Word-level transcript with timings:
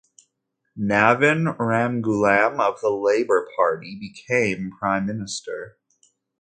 Navin 0.75 1.55
Ramgoolam 1.59 2.59
of 2.59 2.81
the 2.81 2.89
Labour 2.89 3.47
Party 3.55 3.95
became 3.99 4.71
Prime 4.79 5.05
Minister. 5.05 5.77